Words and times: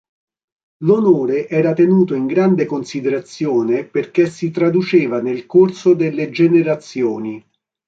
L' 0.83 0.89
onore 0.93 1.47
era 1.47 1.73
tenuto 1.73 2.15
in 2.15 2.25
grande 2.25 2.65
considerazione 2.65 3.85
perché 3.85 4.25
si 4.31 4.49
traduceva 4.49 5.21
nel 5.21 5.45
corso 5.45 5.93
delle 5.93 6.31
generazioni. 6.31 7.47